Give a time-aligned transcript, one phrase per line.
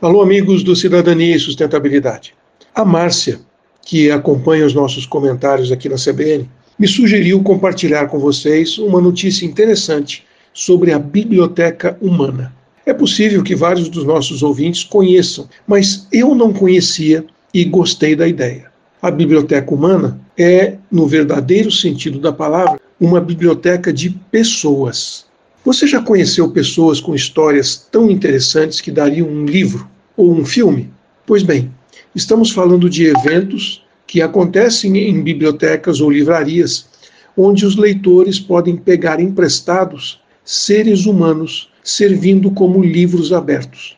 [0.00, 2.32] Alô, amigos do Cidadania e Sustentabilidade.
[2.72, 3.40] A Márcia,
[3.84, 9.44] que acompanha os nossos comentários aqui na CBN, me sugeriu compartilhar com vocês uma notícia
[9.44, 10.24] interessante
[10.54, 12.54] sobre a biblioteca humana.
[12.86, 18.28] É possível que vários dos nossos ouvintes conheçam, mas eu não conhecia e gostei da
[18.28, 18.70] ideia.
[19.02, 25.26] A biblioteca humana é, no verdadeiro sentido da palavra, uma biblioteca de pessoas.
[25.68, 29.86] Você já conheceu pessoas com histórias tão interessantes que dariam um livro
[30.16, 30.90] ou um filme?
[31.26, 31.70] Pois bem,
[32.14, 36.88] estamos falando de eventos que acontecem em bibliotecas ou livrarias,
[37.36, 43.94] onde os leitores podem pegar emprestados seres humanos servindo como livros abertos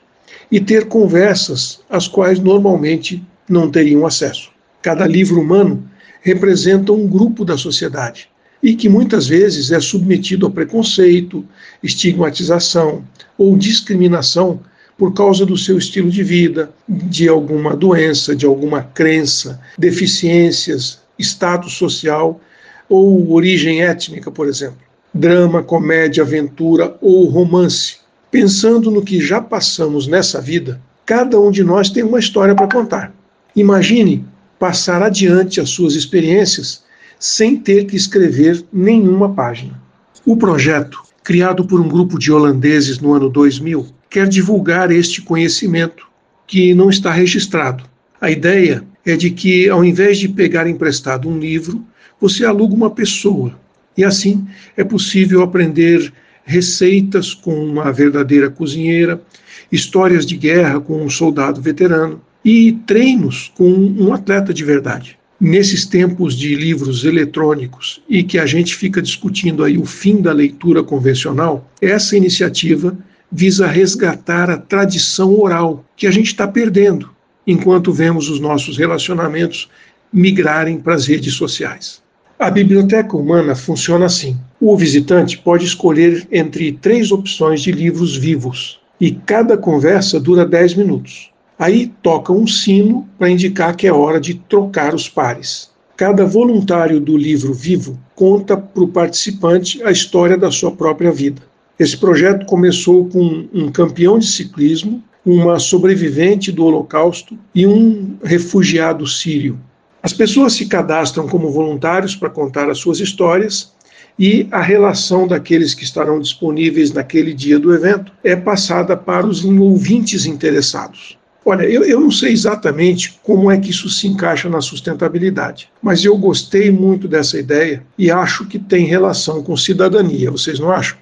[0.51, 4.51] e ter conversas às quais normalmente não teriam acesso.
[4.82, 5.88] Cada livro humano
[6.21, 8.29] representa um grupo da sociedade
[8.62, 11.45] e que muitas vezes é submetido a preconceito,
[11.82, 13.05] estigmatização
[13.38, 14.60] ou discriminação
[14.98, 21.73] por causa do seu estilo de vida, de alguma doença, de alguma crença, deficiências, status
[21.73, 22.38] social
[22.87, 24.79] ou origem étnica, por exemplo.
[25.13, 27.96] Drama, comédia, aventura ou romance.
[28.30, 32.68] Pensando no que já passamos nessa vida, cada um de nós tem uma história para
[32.68, 33.13] contar.
[33.57, 34.24] Imagine
[34.59, 36.82] passar adiante as suas experiências
[37.21, 39.79] sem ter que escrever nenhuma página.
[40.24, 46.09] O projeto, criado por um grupo de holandeses no ano 2000, quer divulgar este conhecimento
[46.46, 47.85] que não está registrado.
[48.18, 51.85] A ideia é de que, ao invés de pegar emprestado um livro,
[52.18, 53.54] você aluga uma pessoa.
[53.96, 56.10] E assim é possível aprender
[56.43, 59.23] receitas com uma verdadeira cozinheira,
[59.71, 65.87] histórias de guerra com um soldado veterano e treinos com um atleta de verdade nesses
[65.87, 70.82] tempos de livros eletrônicos e que a gente fica discutindo aí o fim da leitura
[70.82, 72.97] convencional, essa iniciativa
[73.32, 77.10] visa resgatar a tradição oral que a gente está perdendo
[77.47, 79.69] enquanto vemos os nossos relacionamentos
[80.12, 82.03] migrarem para as redes sociais.
[82.38, 88.81] A biblioteca humana funciona assim: o visitante pode escolher entre três opções de livros vivos
[89.00, 91.29] e cada conversa dura 10 minutos.
[91.60, 95.69] Aí toca um sino para indicar que é hora de trocar os pares.
[95.94, 101.43] Cada voluntário do livro vivo conta para o participante a história da sua própria vida.
[101.78, 109.06] Esse projeto começou com um campeão de ciclismo, uma sobrevivente do Holocausto e um refugiado
[109.06, 109.60] sírio.
[110.03, 113.75] As pessoas se cadastram como voluntários para contar as suas histórias
[114.19, 119.44] e a relação daqueles que estarão disponíveis naquele dia do evento é passada para os
[119.44, 121.19] ouvintes interessados.
[121.44, 126.04] Olha, eu, eu não sei exatamente como é que isso se encaixa na sustentabilidade, mas
[126.04, 130.98] eu gostei muito dessa ideia e acho que tem relação com cidadania, vocês não acham?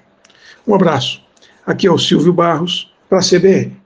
[0.65, 1.21] Um abraço.
[1.65, 3.78] Aqui é o Silvio Barros, para a CBN.